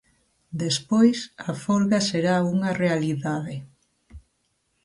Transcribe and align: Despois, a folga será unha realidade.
Despois, 0.63 1.17
a 1.49 1.51
folga 1.63 1.99
será 2.09 2.35
unha 2.53 2.71
realidade. 2.81 3.55